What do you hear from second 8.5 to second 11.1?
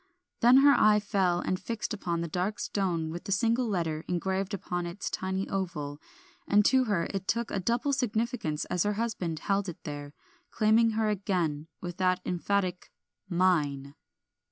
as her husband held it there, claiming her